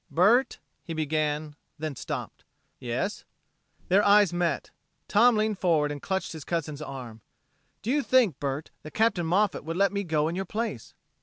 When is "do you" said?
7.83-8.01